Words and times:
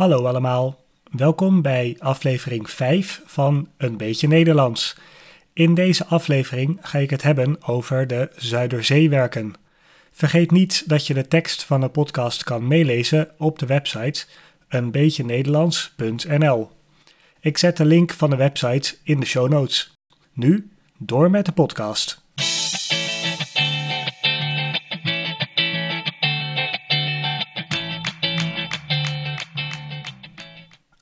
Hallo 0.00 0.26
allemaal, 0.26 0.84
welkom 1.10 1.62
bij 1.62 1.96
aflevering 1.98 2.70
5 2.70 3.22
van 3.24 3.68
Een 3.76 3.96
beetje 3.96 4.28
Nederlands. 4.28 4.96
In 5.52 5.74
deze 5.74 6.06
aflevering 6.06 6.78
ga 6.80 6.98
ik 6.98 7.10
het 7.10 7.22
hebben 7.22 7.62
over 7.62 8.06
de 8.06 8.30
Zuiderzeewerken. 8.36 9.52
Vergeet 10.10 10.50
niet 10.50 10.88
dat 10.88 11.06
je 11.06 11.14
de 11.14 11.28
tekst 11.28 11.64
van 11.64 11.80
de 11.80 11.88
podcast 11.88 12.44
kan 12.44 12.68
meelezen 12.68 13.30
op 13.38 13.58
de 13.58 13.66
website 13.66 14.24
eenbeetjenederlands.nl. 14.68 16.70
Ik 17.40 17.58
zet 17.58 17.76
de 17.76 17.84
link 17.84 18.12
van 18.12 18.30
de 18.30 18.36
website 18.36 18.96
in 19.02 19.20
de 19.20 19.26
show 19.26 19.48
notes. 19.48 19.92
Nu 20.32 20.70
door 20.98 21.30
met 21.30 21.46
de 21.46 21.52
podcast. 21.52 22.24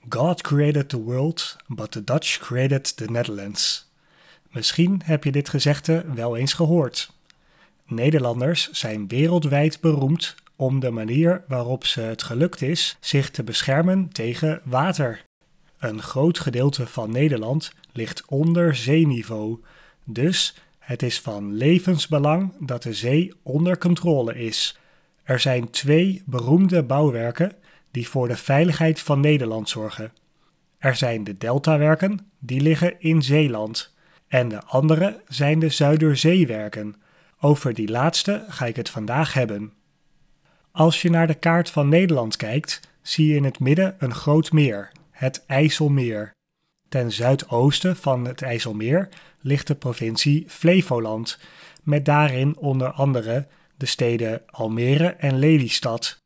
God 0.09 0.43
created 0.43 0.89
the 0.89 1.03
world, 1.03 1.57
but 1.67 1.91
the 1.91 2.05
Dutch 2.05 2.39
created 2.39 2.97
the 2.97 3.05
Netherlands. 3.11 3.91
Misschien 4.51 5.01
heb 5.05 5.25
je 5.25 5.33
dit 5.33 5.49
gezegde 5.49 6.05
wel 6.15 6.37
eens 6.37 6.53
gehoord. 6.53 7.13
Nederlanders 7.87 8.71
zijn 8.71 9.09
wereldwijd 9.09 9.81
beroemd 9.81 10.35
om 10.57 10.81
de 10.81 10.91
manier 10.91 11.45
waarop 11.49 11.87
ze 11.87 12.01
het 12.01 12.23
gelukt 12.23 12.63
is 12.63 12.97
zich 13.01 13.31
te 13.31 13.43
beschermen 13.43 14.09
tegen 14.09 14.61
water. 14.65 15.25
Een 15.79 16.03
groot 16.03 16.39
gedeelte 16.39 16.87
van 16.87 17.11
Nederland 17.11 17.73
ligt 17.93 18.23
onder 18.27 18.77
zeeniveau, 18.77 19.59
dus 20.05 20.55
het 20.79 21.03
is 21.03 21.21
van 21.21 21.55
levensbelang 21.55 22.53
dat 22.61 22.83
de 22.83 22.95
zee 22.95 23.33
onder 23.43 23.79
controle 23.79 24.35
is. 24.35 24.79
Er 25.23 25.41
zijn 25.41 25.71
twee 25.71 26.23
beroemde 26.27 26.83
bouwwerken 26.83 27.53
die 27.91 28.09
voor 28.09 28.29
de 28.29 28.37
veiligheid 28.37 29.01
van 29.01 29.21
Nederland 29.21 29.69
zorgen. 29.69 30.13
Er 30.79 30.97
zijn 30.97 31.25
de 31.25 31.35
deltawerken, 31.35 32.31
die 32.39 32.61
liggen 32.61 33.01
in 33.01 33.23
Zeeland. 33.23 33.95
En 34.29 34.49
de 34.49 34.65
andere 34.65 35.21
zijn 35.29 35.59
de 35.59 35.69
Zuiderzeewerken. 35.69 36.97
Over 37.41 37.75
die 37.75 37.89
laatste 37.89 38.45
ga 38.49 38.67
ik 38.67 38.77
het 38.77 38.91
vandaag 38.91 39.33
hebben. 39.33 39.73
Als 40.73 41.03
je 41.03 41.11
naar 41.11 41.27
de 41.27 41.35
kaart 41.35 41.71
van 41.71 41.89
Nederland 41.89 42.37
kijkt, 42.37 42.81
zie 43.03 43.27
je 43.27 43.35
in 43.35 43.45
het 43.45 43.61
midden 43.61 43.95
een 43.99 44.15
groot 44.15 44.53
meer, 44.53 44.93
het 45.11 45.45
IJsselmeer. 45.47 46.31
Ten 46.89 47.13
zuidoosten 47.13 47.97
van 47.97 48.25
het 48.25 48.43
IJsselmeer 48.43 49.09
ligt 49.41 49.67
de 49.67 49.75
provincie 49.75 50.45
Flevoland, 50.49 51.39
met 51.83 52.05
daarin 52.05 52.57
onder 52.57 52.91
andere 52.91 53.47
de 53.77 53.87
steden 53.87 54.43
Almere 54.47 55.09
en 55.09 55.39
Lelystad. 55.39 56.18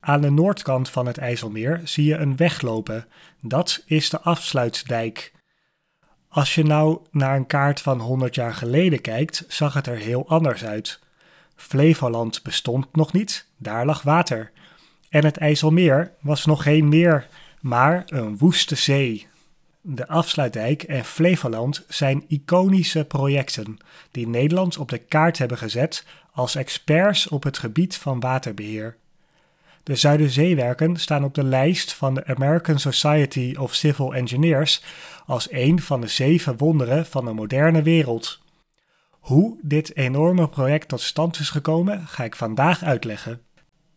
Aan 0.00 0.20
de 0.20 0.30
noordkant 0.30 0.88
van 0.88 1.06
het 1.06 1.18
IJsselmeer 1.18 1.80
zie 1.84 2.04
je 2.04 2.16
een 2.16 2.36
weg 2.36 2.60
lopen. 2.60 3.06
Dat 3.40 3.82
is 3.86 4.10
de 4.10 4.20
afsluitdijk. 4.20 5.32
Als 6.28 6.54
je 6.54 6.64
nou 6.64 7.00
naar 7.10 7.36
een 7.36 7.46
kaart 7.46 7.80
van 7.80 8.00
100 8.00 8.34
jaar 8.34 8.54
geleden 8.54 9.00
kijkt, 9.00 9.44
zag 9.48 9.74
het 9.74 9.86
er 9.86 9.96
heel 9.96 10.28
anders 10.28 10.64
uit. 10.64 11.00
Flevoland 11.56 12.42
bestond 12.42 12.86
nog 12.92 13.12
niet, 13.12 13.46
daar 13.56 13.86
lag 13.86 14.02
water. 14.02 14.50
En 15.08 15.24
het 15.24 15.36
IJsselmeer 15.36 16.12
was 16.20 16.44
nog 16.44 16.62
geen 16.62 16.88
meer, 16.88 17.26
maar 17.60 18.02
een 18.06 18.38
woeste 18.38 18.74
zee. 18.74 19.26
De 19.80 20.08
afsluitdijk 20.08 20.82
en 20.82 21.04
Flevoland 21.04 21.84
zijn 21.88 22.24
iconische 22.28 23.04
projecten 23.04 23.76
die 24.10 24.28
Nederland 24.28 24.78
op 24.78 24.88
de 24.88 24.98
kaart 24.98 25.38
hebben 25.38 25.58
gezet 25.58 26.04
als 26.32 26.54
experts 26.54 27.28
op 27.28 27.42
het 27.42 27.58
gebied 27.58 27.96
van 27.96 28.20
waterbeheer. 28.20 28.96
De 29.82 29.96
Zuiderzeewerken 29.96 30.96
staan 30.96 31.24
op 31.24 31.34
de 31.34 31.44
lijst 31.44 31.92
van 31.92 32.14
de 32.14 32.26
American 32.26 32.78
Society 32.78 33.54
of 33.58 33.74
Civil 33.74 34.14
Engineers 34.14 34.82
als 35.26 35.52
een 35.52 35.80
van 35.80 36.00
de 36.00 36.06
zeven 36.06 36.56
wonderen 36.56 37.06
van 37.06 37.24
de 37.24 37.32
moderne 37.32 37.82
wereld. 37.82 38.40
Hoe 39.10 39.58
dit 39.62 39.96
enorme 39.96 40.48
project 40.48 40.88
tot 40.88 41.00
stand 41.00 41.38
is 41.38 41.50
gekomen, 41.50 42.06
ga 42.06 42.24
ik 42.24 42.36
vandaag 42.36 42.82
uitleggen. 42.82 43.40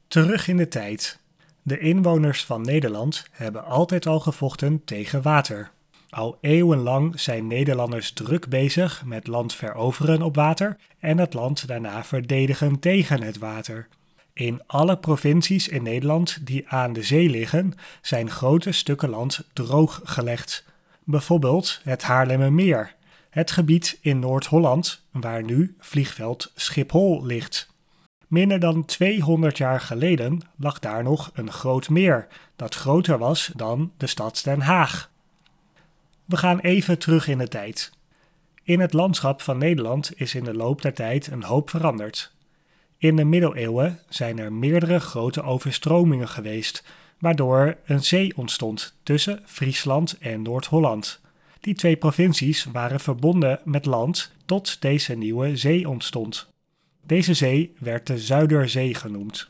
Terug 0.08 0.48
in 0.48 0.58
de 0.58 0.68
tijd. 0.68 1.20
De 1.62 1.80
inwoners 1.80 2.46
van 2.46 2.62
Nederland 2.62 3.28
hebben 3.32 3.66
altijd 3.66 4.06
al 4.06 4.20
gevochten 4.20 4.82
tegen 4.86 5.22
water. 5.22 5.72
Al 6.10 6.38
eeuwenlang 6.42 7.20
zijn 7.20 7.48
Nederlanders 7.48 8.12
druk 8.12 8.50
bezig 8.50 9.04
met 9.06 9.28
land 9.28 9.56
veroveren 9.56 10.22
op 10.22 10.36
water 10.36 10.78
en 11.00 11.18
het 11.18 11.34
land 11.34 11.68
daarna 11.68 12.04
verdedigen 12.04 12.80
tegen 12.80 13.22
het 13.22 13.38
water. 13.38 13.88
In 14.34 14.62
alle 14.66 14.98
provincies 14.98 15.68
in 15.68 15.84
Nederland 15.84 16.46
die 16.46 16.68
aan 16.68 16.94
de 16.94 17.04
zee 17.04 17.30
liggen, 17.30 17.74
zijn 18.02 18.30
grote 18.30 18.72
stukken 18.72 19.10
land 19.10 19.44
drooggelegd. 19.54 20.66
Bijvoorbeeld 21.04 21.80
het 21.84 22.04
Haarlemmermeer, 22.04 22.96
het 23.30 23.52
gebied 23.52 23.98
in 24.02 24.20
Noord-Holland 24.20 25.04
waar 25.12 25.44
nu 25.44 25.76
vliegveld 25.80 26.52
Schiphol 26.56 27.26
ligt. 27.26 27.72
Minder 28.28 28.60
dan 28.60 28.86
200 28.86 29.58
jaar 29.58 29.82
geleden 29.82 30.42
lag 30.56 30.80
daar 30.80 31.04
nog 31.04 31.32
een 31.34 31.52
groot 31.52 31.90
meer 31.90 32.28
dat 32.56 32.76
groter 32.76 33.18
was 33.18 33.52
dan 33.56 33.92
de 33.98 34.08
stad 34.08 34.42
Den 34.44 34.62
Haag. 34.62 35.12
We 36.26 36.38
gaan 36.38 36.60
even 36.60 37.00
terug 37.00 37.28
in 37.28 37.38
de 37.38 37.48
tijd. 37.48 37.92
In 38.64 38.80
het 38.80 38.94
landschap 38.94 39.42
van 39.42 39.58
Nederland 39.58 40.12
is 40.16 40.36
in 40.36 40.44
de 40.44 40.54
loop 40.54 40.82
der 40.82 40.94
tijd 40.94 41.28
een 41.28 41.44
hoop 41.44 41.70
veranderd. 41.70 42.34
In 43.04 43.16
de 43.16 43.24
middeleeuwen 43.24 44.00
zijn 44.10 44.40
er 44.40 44.54
meerdere 44.54 45.00
grote 45.00 45.42
overstromingen 45.42 46.28
geweest, 46.28 46.84
waardoor 47.20 47.78
een 47.86 48.04
zee 48.04 48.38
ontstond 48.38 48.96
tussen 49.04 49.42
Friesland 49.46 50.18
en 50.20 50.42
Noord-Holland. 50.42 51.22
Die 51.60 51.74
twee 51.74 51.96
provincies 51.96 52.64
waren 52.64 53.00
verbonden 53.00 53.60
met 53.64 53.86
land 53.86 54.32
tot 54.46 54.82
deze 54.82 55.16
nieuwe 55.16 55.58
zee 55.58 55.90
ontstond. 55.90 56.48
Deze 57.06 57.34
zee 57.34 57.74
werd 57.80 58.08
de 58.08 58.18
Zuiderzee 58.18 58.94
genoemd. 58.94 59.50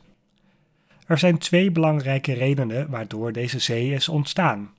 Er 1.07 1.17
zijn 1.17 1.37
twee 1.37 1.71
belangrijke 1.71 2.33
redenen 2.33 2.89
waardoor 2.89 3.31
deze 3.31 3.59
zee 3.59 3.91
is 3.91 4.09
ontstaan. 4.09 4.73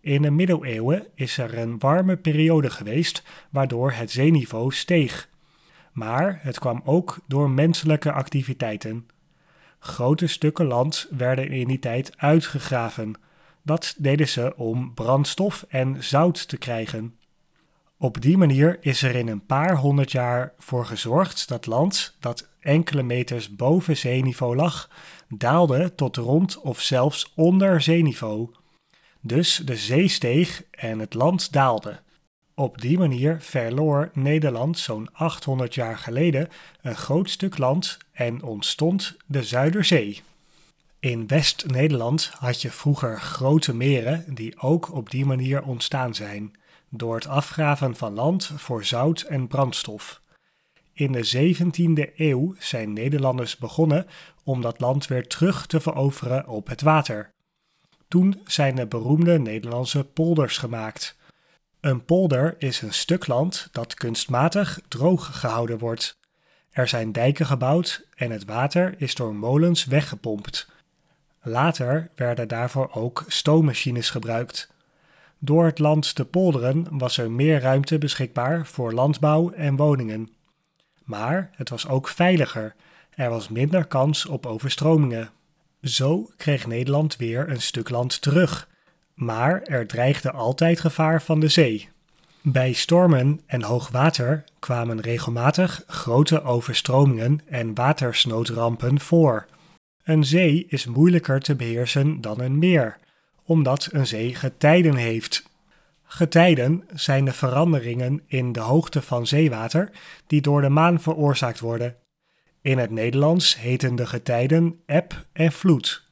In 0.00 0.22
de 0.22 0.30
middeleeuwen 0.30 1.06
is 1.14 1.38
er 1.38 1.58
een 1.58 1.78
warme 1.78 2.16
periode 2.16 2.70
geweest 2.70 3.22
waardoor 3.48 3.92
het 3.92 4.10
zeeniveau 4.10 4.72
steeg 4.72 5.28
maar 5.92 6.38
het 6.42 6.58
kwam 6.58 6.82
ook 6.84 7.18
door 7.26 7.50
menselijke 7.50 8.12
activiteiten. 8.12 9.08
Grote 9.78 10.26
stukken 10.26 10.66
land 10.66 11.06
werden 11.10 11.50
in 11.50 11.68
die 11.68 11.78
tijd 11.78 12.12
uitgegraven. 12.16 13.14
Dat 13.62 13.94
deden 13.98 14.28
ze 14.28 14.56
om 14.56 14.94
brandstof 14.94 15.64
en 15.68 16.04
zout 16.04 16.48
te 16.48 16.56
krijgen. 16.56 17.14
Op 17.98 18.20
die 18.20 18.38
manier 18.38 18.78
is 18.80 19.02
er 19.02 19.14
in 19.14 19.28
een 19.28 19.46
paar 19.46 19.76
honderd 19.76 20.12
jaar 20.12 20.52
voor 20.58 20.86
gezorgd 20.86 21.48
dat 21.48 21.66
land, 21.66 22.16
dat 22.20 22.48
enkele 22.60 23.02
meters 23.02 23.56
boven 23.56 23.96
zeeniveau 23.96 24.56
lag, 24.56 24.90
daalde 25.28 25.94
tot 25.94 26.16
rond 26.16 26.60
of 26.60 26.80
zelfs 26.80 27.32
onder 27.34 27.80
zeeniveau. 27.80 28.50
Dus 29.20 29.56
de 29.64 29.76
zee 29.76 30.08
steeg 30.08 30.62
en 30.70 30.98
het 30.98 31.14
land 31.14 31.52
daalde. 31.52 32.00
Op 32.60 32.80
die 32.80 32.98
manier 32.98 33.40
verloor 33.40 34.10
Nederland 34.14 34.78
zo'n 34.78 35.08
800 35.12 35.74
jaar 35.74 35.98
geleden 35.98 36.48
een 36.82 36.96
groot 36.96 37.30
stuk 37.30 37.58
land 37.58 37.98
en 38.12 38.42
ontstond 38.42 39.16
de 39.26 39.42
Zuiderzee. 39.42 40.20
In 40.98 41.26
West-Nederland 41.26 42.30
had 42.38 42.62
je 42.62 42.70
vroeger 42.70 43.20
grote 43.20 43.74
meren 43.74 44.24
die 44.34 44.60
ook 44.60 44.92
op 44.92 45.10
die 45.10 45.26
manier 45.26 45.62
ontstaan 45.62 46.14
zijn, 46.14 46.52
door 46.88 47.14
het 47.14 47.26
afgraven 47.26 47.96
van 47.96 48.14
land 48.14 48.52
voor 48.56 48.84
zout 48.84 49.20
en 49.20 49.46
brandstof. 49.46 50.20
In 50.92 51.12
de 51.12 51.54
17e 51.54 52.14
eeuw 52.16 52.54
zijn 52.58 52.92
Nederlanders 52.92 53.56
begonnen 53.56 54.06
om 54.44 54.60
dat 54.60 54.80
land 54.80 55.06
weer 55.06 55.26
terug 55.26 55.66
te 55.66 55.80
veroveren 55.80 56.48
op 56.48 56.66
het 56.66 56.82
water. 56.82 57.32
Toen 58.08 58.40
zijn 58.44 58.74
de 58.74 58.86
beroemde 58.86 59.38
Nederlandse 59.38 60.04
polders 60.04 60.58
gemaakt. 60.58 61.18
Een 61.80 62.04
polder 62.04 62.54
is 62.58 62.82
een 62.82 62.92
stuk 62.92 63.26
land 63.26 63.68
dat 63.72 63.94
kunstmatig 63.94 64.80
droog 64.88 65.40
gehouden 65.40 65.78
wordt. 65.78 66.18
Er 66.70 66.88
zijn 66.88 67.12
dijken 67.12 67.46
gebouwd 67.46 68.06
en 68.14 68.30
het 68.30 68.44
water 68.44 68.94
is 68.98 69.14
door 69.14 69.34
molens 69.34 69.84
weggepompt. 69.84 70.68
Later 71.42 72.10
werden 72.14 72.48
daarvoor 72.48 72.90
ook 72.92 73.24
stoommachines 73.26 74.10
gebruikt. 74.10 74.72
Door 75.38 75.64
het 75.64 75.78
land 75.78 76.14
te 76.14 76.24
polderen 76.24 76.86
was 76.90 77.18
er 77.18 77.30
meer 77.30 77.60
ruimte 77.60 77.98
beschikbaar 77.98 78.66
voor 78.66 78.92
landbouw 78.92 79.50
en 79.50 79.76
woningen. 79.76 80.30
Maar 81.04 81.50
het 81.54 81.68
was 81.68 81.88
ook 81.88 82.08
veiliger. 82.08 82.74
Er 83.14 83.30
was 83.30 83.48
minder 83.48 83.84
kans 83.84 84.26
op 84.26 84.46
overstromingen. 84.46 85.30
Zo 85.82 86.30
kreeg 86.36 86.66
Nederland 86.66 87.16
weer 87.16 87.48
een 87.48 87.62
stuk 87.62 87.88
land 87.90 88.20
terug 88.20 88.68
maar 89.20 89.62
er 89.62 89.86
dreigde 89.86 90.30
altijd 90.30 90.80
gevaar 90.80 91.22
van 91.22 91.40
de 91.40 91.48
zee. 91.48 91.88
Bij 92.42 92.72
stormen 92.72 93.40
en 93.46 93.62
hoogwater 93.62 94.44
kwamen 94.58 95.00
regelmatig 95.00 95.82
grote 95.86 96.42
overstromingen 96.42 97.40
en 97.48 97.74
watersnoodrampen 97.74 99.00
voor. 99.00 99.46
Een 100.04 100.24
zee 100.24 100.66
is 100.68 100.86
moeilijker 100.86 101.40
te 101.40 101.54
beheersen 101.54 102.20
dan 102.20 102.40
een 102.40 102.58
meer, 102.58 102.98
omdat 103.44 103.88
een 103.92 104.06
zee 104.06 104.34
getijden 104.34 104.94
heeft. 104.94 105.48
Getijden 106.04 106.84
zijn 106.94 107.24
de 107.24 107.32
veranderingen 107.32 108.22
in 108.26 108.52
de 108.52 108.60
hoogte 108.60 109.02
van 109.02 109.26
zeewater 109.26 109.90
die 110.26 110.40
door 110.40 110.60
de 110.60 110.68
maan 110.68 111.00
veroorzaakt 111.00 111.60
worden. 111.60 111.96
In 112.62 112.78
het 112.78 112.90
Nederlands 112.90 113.58
heten 113.58 113.94
de 113.96 114.06
getijden 114.06 114.80
eb 114.86 115.24
en 115.32 115.52
vloed. 115.52 116.02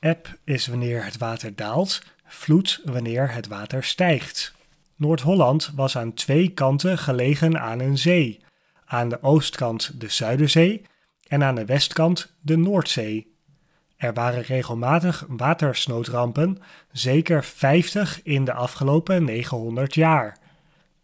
Eb 0.00 0.38
is 0.44 0.66
wanneer 0.66 1.04
het 1.04 1.18
water 1.18 1.56
daalt, 1.56 2.02
vloed 2.34 2.80
wanneer 2.84 3.32
het 3.32 3.46
water 3.46 3.84
stijgt. 3.84 4.54
Noord-Holland 4.96 5.72
was 5.74 5.96
aan 5.96 6.14
twee 6.14 6.48
kanten 6.48 6.98
gelegen 6.98 7.60
aan 7.60 7.80
een 7.80 7.98
zee. 7.98 8.40
Aan 8.84 9.08
de 9.08 9.22
oostkant 9.22 10.00
de 10.00 10.08
Zuiderzee 10.08 10.82
en 11.26 11.42
aan 11.42 11.54
de 11.54 11.64
westkant 11.64 12.34
de 12.40 12.56
Noordzee. 12.56 13.32
Er 13.96 14.14
waren 14.14 14.42
regelmatig 14.42 15.24
watersnoodrampen, 15.28 16.58
zeker 16.92 17.44
50 17.44 18.22
in 18.22 18.44
de 18.44 18.52
afgelopen 18.52 19.24
900 19.24 19.94
jaar. 19.94 20.38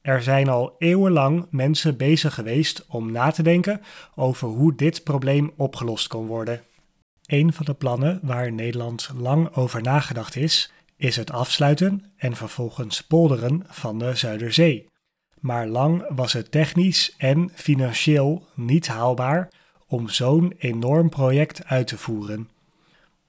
Er 0.02 0.22
zijn 0.22 0.48
al 0.48 0.74
eeuwenlang 0.78 1.46
mensen 1.50 1.96
bezig 1.96 2.34
geweest 2.34 2.86
om 2.88 3.12
na 3.12 3.30
te 3.30 3.42
denken 3.42 3.80
over 4.14 4.48
hoe 4.48 4.74
dit 4.74 5.04
probleem 5.04 5.52
opgelost 5.56 6.08
kon 6.08 6.26
worden. 6.26 6.62
Een 7.26 7.52
van 7.52 7.64
de 7.64 7.74
plannen 7.74 8.20
waar 8.22 8.52
Nederland 8.52 9.10
lang 9.16 9.54
over 9.54 9.82
nagedacht 9.82 10.36
is, 10.36 10.72
is 11.00 11.16
het 11.16 11.32
afsluiten 11.32 12.04
en 12.16 12.36
vervolgens 12.36 13.00
polderen 13.02 13.62
van 13.66 13.98
de 13.98 14.14
Zuiderzee. 14.14 14.86
Maar 15.40 15.66
lang 15.66 16.04
was 16.08 16.32
het 16.32 16.50
technisch 16.50 17.14
en 17.18 17.50
financieel 17.54 18.46
niet 18.54 18.88
haalbaar 18.88 19.48
om 19.86 20.08
zo'n 20.08 20.54
enorm 20.58 21.08
project 21.08 21.64
uit 21.64 21.86
te 21.86 21.98
voeren. 21.98 22.48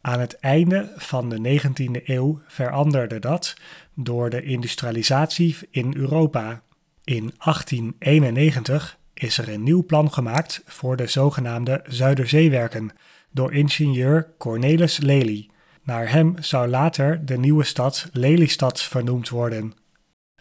Aan 0.01 0.19
het 0.19 0.39
einde 0.39 0.93
van 0.95 1.29
de 1.29 1.59
19e 1.61 2.05
eeuw 2.05 2.41
veranderde 2.47 3.19
dat 3.19 3.55
door 3.93 4.29
de 4.29 4.43
industrialisatie 4.43 5.57
in 5.69 5.95
Europa. 5.95 6.61
In 7.03 7.33
1891 7.37 8.97
is 9.13 9.37
er 9.37 9.49
een 9.49 9.63
nieuw 9.63 9.85
plan 9.85 10.13
gemaakt 10.13 10.61
voor 10.65 10.95
de 10.95 11.07
zogenaamde 11.07 11.83
Zuiderzeewerken 11.87 12.91
door 13.29 13.53
ingenieur 13.53 14.33
Cornelis 14.37 14.97
Lely. 14.97 15.50
Naar 15.83 16.11
hem 16.11 16.35
zou 16.39 16.67
later 16.67 17.25
de 17.25 17.37
nieuwe 17.37 17.63
stad 17.63 18.09
Lelystad 18.11 18.81
vernoemd 18.81 19.29
worden. 19.29 19.73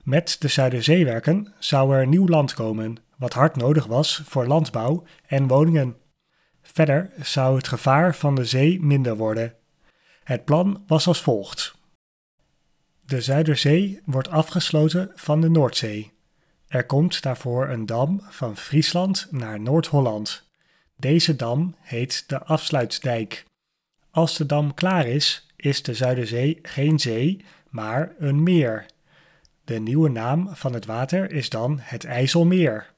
Met 0.03 0.37
de 0.39 0.49
Zuiderzeewerken 0.49 1.55
zou 1.59 1.95
er 1.95 2.07
nieuw 2.07 2.27
land 2.27 2.55
komen, 2.55 2.97
wat 3.17 3.33
hard 3.33 3.57
nodig 3.57 3.87
was 3.87 4.23
voor 4.25 4.47
landbouw 4.47 5.05
en 5.27 5.47
woningen. 5.47 5.97
Verder 6.63 7.11
zou 7.23 7.57
het 7.57 7.69
gevaar 7.69 8.15
van 8.15 8.35
de 8.35 8.45
zee 8.45 8.83
minder 8.83 9.17
worden. 9.17 9.55
Het 10.25 10.45
plan 10.45 10.85
was 10.87 11.07
als 11.07 11.21
volgt. 11.21 11.75
De 13.01 13.21
Zuiderzee 13.21 14.01
wordt 14.05 14.29
afgesloten 14.29 15.13
van 15.15 15.41
de 15.41 15.51
Noordzee. 15.51 16.13
Er 16.69 16.87
komt 16.87 17.23
daarvoor 17.23 17.69
een 17.69 17.87
dam 17.87 18.21
van 18.29 18.57
Friesland 18.57 19.27
naar 19.31 19.61
Noord-Holland. 19.61 20.49
Deze 20.97 21.37
dam 21.37 21.75
heet 21.81 22.25
de 22.27 22.45
Afsluitdijk. 22.45 23.45
Als 24.11 24.37
de 24.37 24.47
dam 24.47 24.75
klaar 24.75 25.07
is, 25.07 25.47
is 25.57 25.83
de 25.83 25.95
Zuiderzee 25.95 26.59
geen 26.63 26.99
zee, 26.99 27.45
maar 27.69 28.15
een 28.19 28.43
meer. 28.43 28.87
De 29.65 29.79
nieuwe 29.79 30.09
naam 30.09 30.49
van 30.53 30.73
het 30.73 30.87
water 30.87 31.33
is 31.33 31.49
dan 31.49 31.79
het 31.81 32.05
IJsselmeer. 32.05 32.93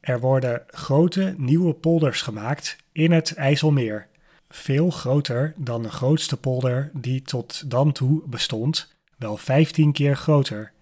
Er 0.00 0.20
worden 0.20 0.62
grote 0.66 1.34
nieuwe 1.36 1.74
polders 1.74 2.22
gemaakt 2.22 2.76
in 2.92 3.12
het 3.12 3.34
IJsselmeer, 3.34 4.08
veel 4.48 4.90
groter 4.90 5.54
dan 5.56 5.82
de 5.82 5.90
grootste 5.90 6.36
polder 6.36 6.90
die 6.94 7.22
tot 7.22 7.70
dan 7.70 7.92
toe 7.92 8.22
bestond, 8.26 8.94
wel 9.16 9.36
15 9.36 9.92
keer 9.92 10.16
groter. 10.16 10.72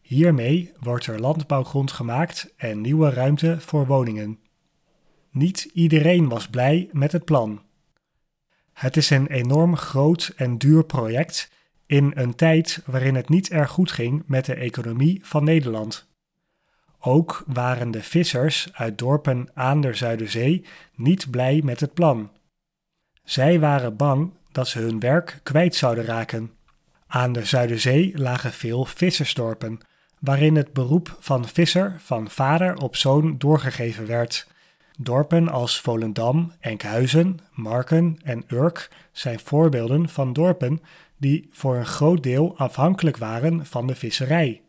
Hiermee 0.00 0.72
wordt 0.80 1.06
er 1.06 1.20
landbouwgrond 1.20 1.92
gemaakt 1.92 2.52
en 2.56 2.80
nieuwe 2.80 3.10
ruimte 3.10 3.60
voor 3.60 3.86
woningen. 3.86 4.38
Niet 5.30 5.70
iedereen 5.72 6.28
was 6.28 6.48
blij 6.48 6.88
met 6.92 7.12
het 7.12 7.24
plan. 7.24 7.62
Het 8.74 8.96
is 8.96 9.10
een 9.10 9.26
enorm 9.26 9.76
groot 9.76 10.32
en 10.36 10.58
duur 10.58 10.84
project 10.84 11.50
in 11.86 12.12
een 12.14 12.34
tijd 12.34 12.82
waarin 12.86 13.14
het 13.14 13.28
niet 13.28 13.50
erg 13.50 13.70
goed 13.70 13.92
ging 13.92 14.22
met 14.26 14.44
de 14.44 14.54
economie 14.54 15.20
van 15.22 15.44
Nederland. 15.44 16.08
Ook 17.00 17.44
waren 17.46 17.90
de 17.90 18.02
vissers 18.02 18.68
uit 18.72 18.98
dorpen 18.98 19.48
aan 19.54 19.80
de 19.80 19.94
Zuiderzee 19.94 20.64
niet 20.94 21.30
blij 21.30 21.60
met 21.64 21.80
het 21.80 21.94
plan. 21.94 22.30
Zij 23.24 23.60
waren 23.60 23.96
bang 23.96 24.32
dat 24.52 24.68
ze 24.68 24.78
hun 24.78 25.00
werk 25.00 25.40
kwijt 25.42 25.74
zouden 25.74 26.04
raken. 26.04 26.52
Aan 27.06 27.32
de 27.32 27.44
Zuiderzee 27.44 28.12
lagen 28.18 28.52
veel 28.52 28.84
vissersdorpen, 28.84 29.78
waarin 30.18 30.56
het 30.56 30.72
beroep 30.72 31.16
van 31.20 31.48
visser 31.48 31.96
van 31.98 32.30
vader 32.30 32.76
op 32.76 32.96
zoon 32.96 33.38
doorgegeven 33.38 34.06
werd. 34.06 34.46
Dorpen 34.98 35.48
als 35.48 35.80
Volendam, 35.80 36.52
Enkhuizen, 36.60 37.40
Marken 37.52 38.18
en 38.22 38.44
Urk 38.48 38.90
zijn 39.12 39.40
voorbeelden 39.40 40.08
van 40.08 40.32
dorpen 40.32 40.82
die 41.16 41.48
voor 41.52 41.76
een 41.76 41.86
groot 41.86 42.22
deel 42.22 42.54
afhankelijk 42.56 43.16
waren 43.16 43.66
van 43.66 43.86
de 43.86 43.94
visserij. 43.94 44.62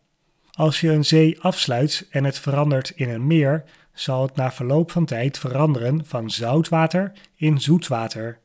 Als 0.51 0.81
je 0.81 0.91
een 0.91 1.05
zee 1.05 1.41
afsluit 1.41 2.07
en 2.09 2.23
het 2.23 2.39
verandert 2.39 2.89
in 2.89 3.09
een 3.09 3.27
meer, 3.27 3.63
zal 3.93 4.21
het 4.21 4.35
na 4.35 4.51
verloop 4.51 4.91
van 4.91 5.05
tijd 5.05 5.37
veranderen 5.37 6.05
van 6.05 6.29
zoutwater 6.29 7.11
in 7.35 7.61
zoetwater. 7.61 8.39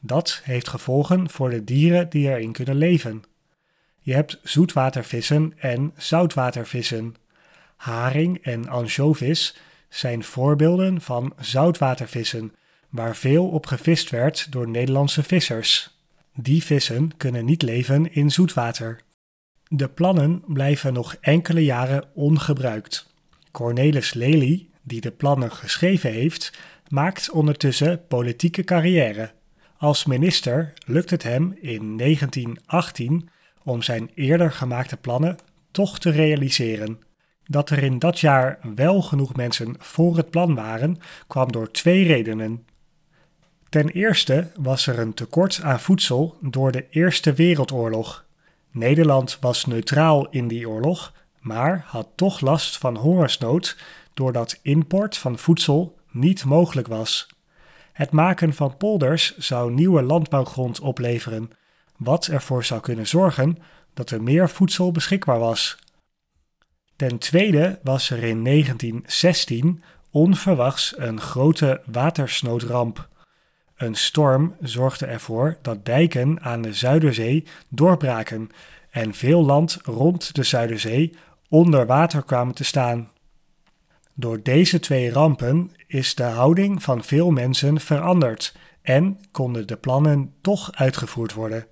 Dat 0.00 0.40
heeft 0.44 0.68
gevolgen 0.68 1.30
voor 1.30 1.50
de 1.50 1.64
dieren 1.64 2.08
die 2.08 2.28
erin 2.28 2.52
kunnen 2.52 2.76
leven. 2.76 3.22
Je 3.98 4.14
hebt 4.14 4.40
zoetwatervissen 4.42 5.52
en 5.58 5.92
zoutwatervissen. 5.96 7.14
Haring 7.76 8.38
en 8.38 8.68
ansjovis 8.68 9.56
zijn 9.92 10.24
voorbeelden 10.24 11.00
van 11.00 11.32
zoutwatervissen, 11.40 12.52
waar 12.88 13.16
veel 13.16 13.48
op 13.48 13.66
gevist 13.66 14.10
werd 14.10 14.52
door 14.52 14.68
Nederlandse 14.68 15.22
vissers. 15.22 15.98
Die 16.34 16.64
vissen 16.64 17.16
kunnen 17.16 17.44
niet 17.44 17.62
leven 17.62 18.12
in 18.12 18.30
zoetwater. 18.30 19.00
De 19.68 19.88
plannen 19.88 20.42
blijven 20.46 20.92
nog 20.92 21.16
enkele 21.20 21.64
jaren 21.64 22.04
ongebruikt. 22.14 23.14
Cornelis 23.50 24.14
Lely, 24.14 24.68
die 24.82 25.00
de 25.00 25.10
plannen 25.10 25.52
geschreven 25.52 26.12
heeft, 26.12 26.58
maakt 26.88 27.30
ondertussen 27.30 28.06
politieke 28.06 28.64
carrière. 28.64 29.32
Als 29.76 30.04
minister 30.04 30.72
lukt 30.86 31.10
het 31.10 31.22
hem 31.22 31.56
in 31.60 31.96
1918 31.96 33.28
om 33.62 33.82
zijn 33.82 34.10
eerder 34.14 34.52
gemaakte 34.52 34.96
plannen 34.96 35.36
toch 35.70 35.98
te 35.98 36.10
realiseren. 36.10 37.00
Dat 37.52 37.70
er 37.70 37.82
in 37.82 37.98
dat 37.98 38.20
jaar 38.20 38.58
wel 38.74 39.02
genoeg 39.02 39.34
mensen 39.36 39.74
voor 39.78 40.16
het 40.16 40.30
plan 40.30 40.54
waren, 40.54 40.98
kwam 41.26 41.52
door 41.52 41.70
twee 41.70 42.06
redenen. 42.06 42.66
Ten 43.68 43.88
eerste 43.88 44.50
was 44.56 44.86
er 44.86 44.98
een 44.98 45.14
tekort 45.14 45.60
aan 45.62 45.80
voedsel 45.80 46.36
door 46.40 46.72
de 46.72 46.86
Eerste 46.90 47.32
Wereldoorlog. 47.32 48.24
Nederland 48.70 49.38
was 49.40 49.64
neutraal 49.64 50.28
in 50.30 50.48
die 50.48 50.68
oorlog, 50.68 51.12
maar 51.40 51.84
had 51.86 52.08
toch 52.14 52.40
last 52.40 52.78
van 52.78 52.96
hongersnood 52.96 53.78
doordat 54.14 54.58
import 54.62 55.16
van 55.16 55.38
voedsel 55.38 55.98
niet 56.10 56.44
mogelijk 56.44 56.86
was. 56.86 57.28
Het 57.92 58.10
maken 58.10 58.54
van 58.54 58.76
polders 58.76 59.36
zou 59.36 59.72
nieuwe 59.72 60.02
landbouwgrond 60.02 60.80
opleveren, 60.80 61.50
wat 61.96 62.26
ervoor 62.26 62.64
zou 62.64 62.80
kunnen 62.80 63.06
zorgen 63.06 63.58
dat 63.94 64.10
er 64.10 64.22
meer 64.22 64.50
voedsel 64.50 64.92
beschikbaar 64.92 65.38
was. 65.38 65.81
Ten 67.02 67.18
tweede 67.18 67.78
was 67.82 68.10
er 68.10 68.22
in 68.22 68.44
1916 68.44 69.82
onverwachts 70.10 70.94
een 70.96 71.20
grote 71.20 71.80
watersnoodramp. 71.86 73.08
Een 73.76 73.94
storm 73.94 74.56
zorgde 74.60 75.06
ervoor 75.06 75.58
dat 75.62 75.84
dijken 75.84 76.40
aan 76.40 76.62
de 76.62 76.72
Zuiderzee 76.72 77.44
doorbraken 77.68 78.50
en 78.90 79.14
veel 79.14 79.44
land 79.44 79.78
rond 79.84 80.34
de 80.34 80.42
Zuiderzee 80.42 81.14
onder 81.48 81.86
water 81.86 82.22
kwamen 82.22 82.54
te 82.54 82.64
staan. 82.64 83.10
Door 84.14 84.42
deze 84.42 84.80
twee 84.80 85.10
rampen 85.10 85.70
is 85.86 86.14
de 86.14 86.22
houding 86.22 86.82
van 86.82 87.04
veel 87.04 87.30
mensen 87.30 87.80
veranderd 87.80 88.54
en 88.82 89.20
konden 89.30 89.66
de 89.66 89.76
plannen 89.76 90.34
toch 90.40 90.72
uitgevoerd 90.72 91.32
worden. 91.32 91.66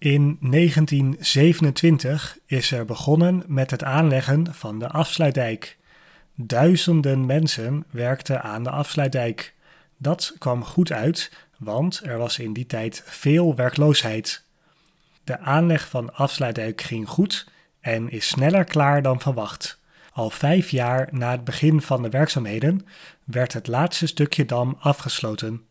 In 0.00 0.38
1927 0.40 2.38
is 2.46 2.70
er 2.70 2.84
begonnen 2.84 3.42
met 3.46 3.70
het 3.70 3.84
aanleggen 3.84 4.54
van 4.54 4.78
de 4.78 4.88
afsluitdijk. 4.88 5.78
Duizenden 6.34 7.26
mensen 7.26 7.84
werkten 7.90 8.42
aan 8.42 8.62
de 8.62 8.70
afsluitdijk. 8.70 9.54
Dat 9.96 10.34
kwam 10.38 10.64
goed 10.64 10.92
uit, 10.92 11.32
want 11.58 12.00
er 12.04 12.18
was 12.18 12.38
in 12.38 12.52
die 12.52 12.66
tijd 12.66 13.02
veel 13.06 13.54
werkloosheid. 13.54 14.44
De 15.24 15.38
aanleg 15.38 15.88
van 15.88 16.14
afsluitdijk 16.14 16.80
ging 16.80 17.08
goed 17.08 17.48
en 17.80 18.10
is 18.10 18.28
sneller 18.28 18.64
klaar 18.64 19.02
dan 19.02 19.20
verwacht. 19.20 19.80
Al 20.12 20.30
vijf 20.30 20.70
jaar 20.70 21.08
na 21.10 21.30
het 21.30 21.44
begin 21.44 21.80
van 21.80 22.02
de 22.02 22.08
werkzaamheden 22.08 22.86
werd 23.24 23.52
het 23.52 23.66
laatste 23.66 24.06
stukje 24.06 24.44
dam 24.44 24.76
afgesloten. 24.78 25.62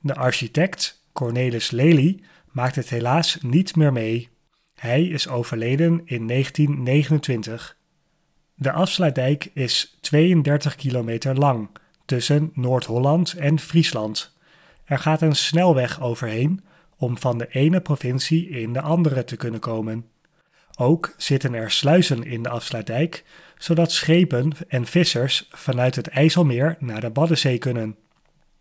De 0.00 0.14
architect 0.14 1.02
Cornelis 1.12 1.70
Lely 1.70 2.22
maakt 2.54 2.74
het 2.74 2.88
helaas 2.88 3.38
niet 3.40 3.76
meer 3.76 3.92
mee. 3.92 4.28
Hij 4.74 5.04
is 5.04 5.28
overleden 5.28 6.02
in 6.04 6.26
1929. 6.26 7.76
De 8.54 8.72
afsluitdijk 8.72 9.50
is 9.54 9.96
32 10.00 10.74
kilometer 10.74 11.34
lang 11.34 11.68
tussen 12.04 12.50
Noord-Holland 12.54 13.32
en 13.32 13.58
Friesland. 13.58 14.36
Er 14.84 14.98
gaat 14.98 15.22
een 15.22 15.36
snelweg 15.36 16.00
overheen 16.00 16.64
om 16.96 17.18
van 17.18 17.38
de 17.38 17.48
ene 17.50 17.80
provincie 17.80 18.48
in 18.48 18.72
de 18.72 18.80
andere 18.80 19.24
te 19.24 19.36
kunnen 19.36 19.60
komen. 19.60 20.06
Ook 20.76 21.14
zitten 21.16 21.54
er 21.54 21.70
sluizen 21.70 22.22
in 22.22 22.42
de 22.42 22.48
afsluitdijk, 22.48 23.24
zodat 23.58 23.92
schepen 23.92 24.52
en 24.68 24.86
vissers 24.86 25.48
vanuit 25.50 25.94
het 25.94 26.08
IJsselmeer 26.08 26.76
naar 26.78 27.00
de 27.00 27.10
Waddenzee 27.12 27.58
kunnen. 27.58 27.96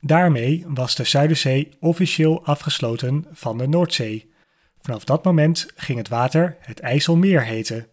Daarmee 0.06 0.66
was 0.68 0.96
de 0.96 1.04
Zuiderzee 1.04 1.70
officieel 1.80 2.46
afgesloten 2.46 3.26
van 3.32 3.58
de 3.58 3.68
Noordzee. 3.68 4.32
Vanaf 4.82 5.04
dat 5.04 5.24
moment 5.24 5.68
ging 5.76 5.98
het 5.98 6.08
water 6.08 6.58
het 6.60 6.80
IJsselmeer 6.80 7.44
heten. 7.44 7.88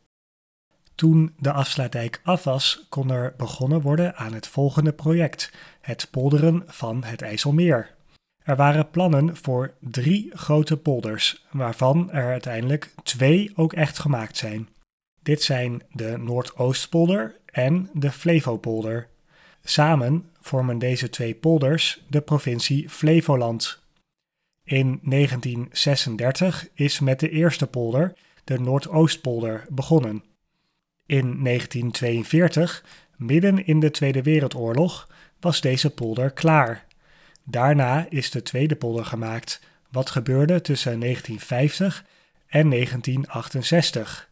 Toen 0.95 1.35
de 1.38 1.52
afsluitdijk 1.52 2.21
af 2.25 2.45
was, 2.45 2.87
kon 2.88 3.11
er 3.11 3.35
begonnen 3.37 3.81
worden 3.81 4.17
aan 4.17 4.33
het 4.33 4.47
volgende 4.47 4.93
project: 4.93 5.52
het 5.81 6.09
polderen 6.11 6.62
van 6.67 7.05
het 7.05 7.23
IJsselmeer. 7.23 7.95
Er 8.43 8.57
waren 8.57 8.90
plannen 8.90 9.37
voor 9.37 9.75
drie 9.81 10.31
grote 10.35 10.76
polders, 10.76 11.47
waarvan 11.50 12.11
er 12.11 12.31
uiteindelijk 12.31 12.90
twee 13.02 13.52
ook 13.55 13.73
echt 13.73 13.99
gemaakt 13.99 14.37
zijn. 14.37 14.69
Dit 15.23 15.43
zijn 15.43 15.83
de 15.93 16.17
Noordoostpolder 16.19 17.37
en 17.47 17.90
de 17.93 18.12
Flevopolder. 18.12 19.10
Samen 19.71 20.27
vormen 20.41 20.79
deze 20.79 21.11
twee 21.11 21.35
polders 21.35 22.03
de 22.09 22.21
provincie 22.21 22.89
Flevoland. 22.89 23.83
In 24.65 25.00
1936 25.03 26.69
is 26.75 27.00
met 27.00 27.21
de 27.21 27.31
eerste 27.31 27.67
polder, 27.67 28.12
de 28.45 28.59
Noordoostpolder, 28.59 29.67
begonnen. 29.69 30.23
In 31.07 31.45
1942, 31.45 32.85
midden 33.17 33.67
in 33.67 33.81
de 33.81 33.91
Tweede 33.91 34.23
Wereldoorlog, 34.23 35.09
was 35.41 35.61
deze 35.61 35.91
polder 35.91 36.31
klaar. 36.31 36.87
Daarna 37.45 38.07
is 38.09 38.31
de 38.31 38.43
tweede 38.43 38.77
polder 38.77 39.05
gemaakt, 39.05 39.61
wat 39.91 40.11
gebeurde 40.11 40.61
tussen 40.61 41.00
1950 41.00 42.05
en 42.47 42.71
1968. 42.71 44.29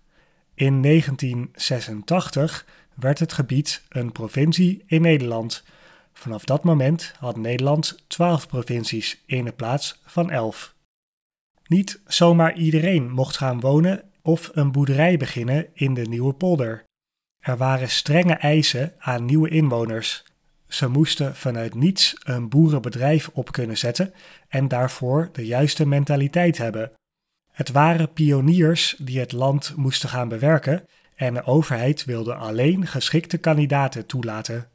In 0.54 0.82
1986 0.82 2.66
werd 3.00 3.18
het 3.18 3.32
gebied 3.32 3.82
een 3.88 4.12
provincie 4.12 4.82
in 4.86 5.02
Nederland. 5.02 5.64
Vanaf 6.12 6.44
dat 6.44 6.64
moment 6.64 7.12
had 7.18 7.36
Nederland 7.36 8.04
12 8.06 8.48
provincies 8.48 9.22
in 9.26 9.44
de 9.44 9.52
plaats 9.52 10.00
van 10.04 10.30
11. 10.30 10.74
Niet 11.66 12.00
zomaar 12.06 12.56
iedereen 12.56 13.10
mocht 13.10 13.36
gaan 13.36 13.60
wonen 13.60 14.02
of 14.22 14.50
een 14.52 14.72
boerderij 14.72 15.16
beginnen 15.16 15.66
in 15.72 15.94
de 15.94 16.02
nieuwe 16.02 16.32
polder. 16.32 16.84
Er 17.38 17.56
waren 17.56 17.90
strenge 17.90 18.34
eisen 18.34 18.94
aan 18.98 19.24
nieuwe 19.24 19.48
inwoners. 19.48 20.24
Ze 20.68 20.88
moesten 20.88 21.36
vanuit 21.36 21.74
niets 21.74 22.16
een 22.22 22.48
boerenbedrijf 22.48 23.30
op 23.32 23.52
kunnen 23.52 23.78
zetten 23.78 24.14
en 24.48 24.68
daarvoor 24.68 25.28
de 25.32 25.46
juiste 25.46 25.86
mentaliteit 25.86 26.58
hebben. 26.58 26.92
Het 27.52 27.70
waren 27.70 28.12
pioniers 28.12 28.96
die 28.98 29.18
het 29.18 29.32
land 29.32 29.72
moesten 29.76 30.08
gaan 30.08 30.28
bewerken 30.28 30.84
en 31.18 31.34
de 31.34 31.44
overheid 31.44 32.04
wilde 32.04 32.34
alleen 32.34 32.86
geschikte 32.86 33.38
kandidaten 33.38 34.06
toelaten. 34.06 34.68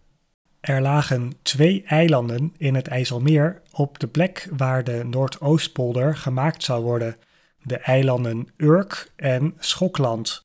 Er 0.59 0.81
lagen 0.81 1.33
twee 1.41 1.83
eilanden 1.85 2.53
in 2.57 2.75
het 2.75 2.87
IJsselmeer 2.87 3.61
op 3.71 3.99
de 3.99 4.07
plek 4.07 4.49
waar 4.57 4.83
de 4.83 5.03
Noordoostpolder 5.03 6.17
gemaakt 6.17 6.63
zou 6.63 6.83
worden, 6.83 7.15
de 7.61 7.77
eilanden 7.77 8.47
Urk 8.57 9.11
en 9.15 9.53
Schokland. 9.59 10.41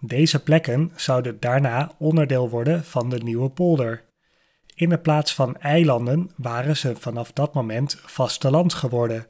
Deze 0.00 0.42
plekken 0.42 0.92
zouden 0.96 1.40
daarna 1.40 1.92
onderdeel 1.98 2.50
worden 2.50 2.84
van 2.84 3.10
de 3.10 3.18
nieuwe 3.18 3.50
polder. 3.50 4.04
In 4.74 4.88
de 4.88 4.98
plaats 4.98 5.34
van 5.34 5.56
eilanden 5.56 6.30
waren 6.36 6.76
ze 6.76 6.96
vanaf 6.96 7.32
dat 7.32 7.54
moment 7.54 7.98
vasteland 8.00 8.74
geworden. 8.74 9.26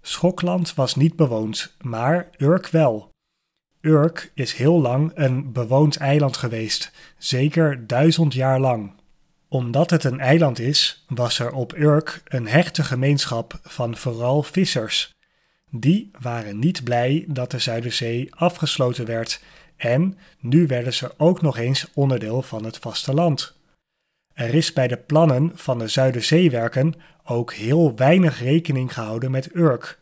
Schokland 0.00 0.74
was 0.74 0.94
niet 0.94 1.16
bewoond, 1.16 1.76
maar 1.80 2.30
Urk 2.38 2.68
wel. 2.68 3.11
Urk 3.82 4.30
is 4.34 4.52
heel 4.52 4.80
lang 4.80 5.10
een 5.14 5.52
bewoond 5.52 5.96
eiland 5.96 6.36
geweest, 6.36 6.92
zeker 7.18 7.86
duizend 7.86 8.34
jaar 8.34 8.60
lang. 8.60 8.92
Omdat 9.48 9.90
het 9.90 10.04
een 10.04 10.20
eiland 10.20 10.58
is, 10.58 11.04
was 11.08 11.38
er 11.38 11.52
op 11.52 11.76
Urk 11.76 12.22
een 12.24 12.48
hechte 12.48 12.82
gemeenschap 12.84 13.60
van 13.62 13.96
vooral 13.96 14.42
vissers. 14.42 15.14
Die 15.70 16.10
waren 16.20 16.58
niet 16.58 16.84
blij 16.84 17.24
dat 17.28 17.50
de 17.50 17.58
Zuiderzee 17.58 18.34
afgesloten 18.34 19.06
werd 19.06 19.42
en 19.76 20.18
nu 20.40 20.66
werden 20.66 20.94
ze 20.94 21.12
ook 21.16 21.42
nog 21.42 21.58
eens 21.58 21.86
onderdeel 21.94 22.42
van 22.42 22.64
het 22.64 22.78
vasteland. 22.78 23.56
Er 24.32 24.54
is 24.54 24.72
bij 24.72 24.88
de 24.88 24.96
plannen 24.96 25.52
van 25.54 25.78
de 25.78 25.88
Zuiderzeewerken 25.88 26.94
ook 27.24 27.52
heel 27.52 27.96
weinig 27.96 28.40
rekening 28.40 28.94
gehouden 28.94 29.30
met 29.30 29.54
Urk. 29.54 30.00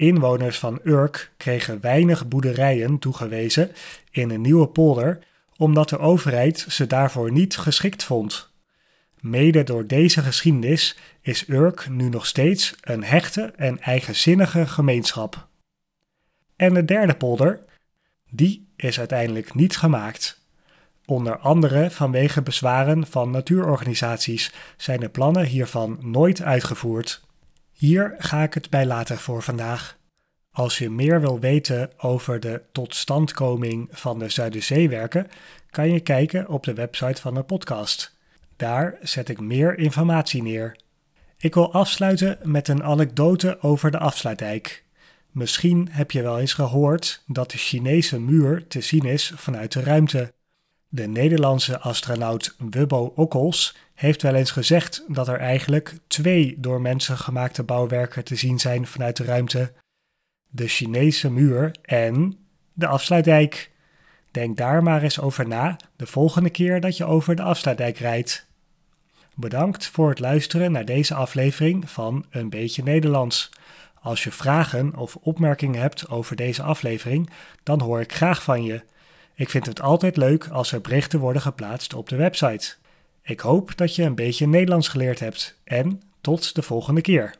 Inwoners 0.00 0.58
van 0.58 0.80
Urk 0.84 1.32
kregen 1.36 1.80
weinig 1.80 2.28
boerderijen 2.28 2.98
toegewezen 2.98 3.70
in 4.10 4.30
een 4.30 4.40
nieuwe 4.40 4.68
polder, 4.68 5.18
omdat 5.56 5.88
de 5.88 5.98
overheid 5.98 6.66
ze 6.68 6.86
daarvoor 6.86 7.32
niet 7.32 7.56
geschikt 7.56 8.04
vond. 8.04 8.50
Mede 9.20 9.62
door 9.62 9.86
deze 9.86 10.22
geschiedenis 10.22 10.98
is 11.20 11.48
Urk 11.48 11.88
nu 11.88 12.08
nog 12.08 12.26
steeds 12.26 12.74
een 12.80 13.04
hechte 13.04 13.52
en 13.56 13.80
eigenzinnige 13.80 14.66
gemeenschap. 14.66 15.48
En 16.56 16.74
de 16.74 16.84
derde 16.84 17.14
polder, 17.14 17.60
die 18.30 18.68
is 18.76 18.98
uiteindelijk 18.98 19.54
niet 19.54 19.76
gemaakt. 19.76 20.40
Onder 21.04 21.38
andere 21.38 21.90
vanwege 21.90 22.42
bezwaren 22.42 23.06
van 23.06 23.30
natuurorganisaties 23.30 24.52
zijn 24.76 25.00
de 25.00 25.08
plannen 25.08 25.44
hiervan 25.44 25.98
nooit 26.00 26.42
uitgevoerd. 26.42 27.28
Hier 27.80 28.14
ga 28.18 28.42
ik 28.42 28.54
het 28.54 28.70
bij 28.70 28.86
laten 28.86 29.18
voor 29.18 29.42
vandaag. 29.42 29.98
Als 30.50 30.78
je 30.78 30.90
meer 30.90 31.20
wil 31.20 31.40
weten 31.40 31.90
over 31.96 32.40
de 32.40 32.62
totstandkoming 32.72 33.88
van 33.90 34.18
de 34.18 34.28
Zuiderzeewerken, 34.28 35.26
kan 35.70 35.92
je 35.92 36.00
kijken 36.00 36.48
op 36.48 36.64
de 36.64 36.74
website 36.74 37.20
van 37.20 37.34
de 37.34 37.42
podcast. 37.42 38.16
Daar 38.56 38.98
zet 39.02 39.28
ik 39.28 39.40
meer 39.40 39.78
informatie 39.78 40.42
neer. 40.42 40.76
Ik 41.38 41.54
wil 41.54 41.72
afsluiten 41.72 42.38
met 42.42 42.68
een 42.68 42.82
anekdote 42.82 43.58
over 43.60 43.90
de 43.90 43.98
afsluitdijk. 43.98 44.84
Misschien 45.30 45.88
heb 45.90 46.10
je 46.10 46.22
wel 46.22 46.40
eens 46.40 46.54
gehoord 46.54 47.22
dat 47.26 47.50
de 47.50 47.58
Chinese 47.58 48.20
muur 48.20 48.66
te 48.66 48.80
zien 48.80 49.04
is 49.04 49.32
vanuit 49.36 49.72
de 49.72 49.82
ruimte. 49.82 50.32
De 50.92 51.06
Nederlandse 51.06 51.78
astronaut 51.78 52.54
Wubbo 52.58 53.12
Okkels 53.14 53.76
heeft 53.94 54.22
wel 54.22 54.34
eens 54.34 54.50
gezegd 54.50 55.04
dat 55.08 55.28
er 55.28 55.38
eigenlijk 55.38 55.94
twee 56.06 56.54
door 56.58 56.80
mensen 56.80 57.18
gemaakte 57.18 57.62
bouwwerken 57.62 58.24
te 58.24 58.36
zien 58.36 58.58
zijn 58.58 58.86
vanuit 58.86 59.16
de 59.16 59.24
ruimte: 59.24 59.72
de 60.48 60.68
Chinese 60.68 61.30
muur 61.30 61.74
en 61.82 62.38
de 62.72 62.86
afsluitdijk. 62.86 63.70
Denk 64.30 64.56
daar 64.56 64.82
maar 64.82 65.02
eens 65.02 65.20
over 65.20 65.48
na 65.48 65.76
de 65.96 66.06
volgende 66.06 66.50
keer 66.50 66.80
dat 66.80 66.96
je 66.96 67.04
over 67.04 67.36
de 67.36 67.42
afsluitdijk 67.42 67.98
rijdt. 67.98 68.46
Bedankt 69.34 69.86
voor 69.86 70.08
het 70.08 70.18
luisteren 70.18 70.72
naar 70.72 70.84
deze 70.84 71.14
aflevering 71.14 71.90
van 71.90 72.24
Een 72.30 72.50
beetje 72.50 72.82
Nederlands. 72.82 73.50
Als 74.00 74.24
je 74.24 74.30
vragen 74.30 74.96
of 74.96 75.16
opmerkingen 75.16 75.80
hebt 75.80 76.08
over 76.08 76.36
deze 76.36 76.62
aflevering, 76.62 77.30
dan 77.62 77.80
hoor 77.80 78.00
ik 78.00 78.12
graag 78.12 78.42
van 78.42 78.62
je. 78.62 78.82
Ik 79.40 79.50
vind 79.50 79.66
het 79.66 79.80
altijd 79.80 80.16
leuk 80.16 80.48
als 80.48 80.72
er 80.72 80.80
berichten 80.80 81.18
worden 81.18 81.42
geplaatst 81.42 81.94
op 81.94 82.08
de 82.08 82.16
website. 82.16 82.74
Ik 83.22 83.40
hoop 83.40 83.76
dat 83.76 83.94
je 83.94 84.02
een 84.02 84.14
beetje 84.14 84.46
Nederlands 84.46 84.88
geleerd 84.88 85.20
hebt 85.20 85.58
en 85.64 86.02
tot 86.20 86.54
de 86.54 86.62
volgende 86.62 87.00
keer. 87.00 87.34